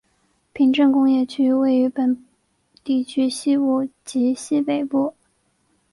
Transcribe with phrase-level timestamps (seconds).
[0.51, 2.25] 平镇工业区位于本
[2.83, 5.13] 地区西部及西北部。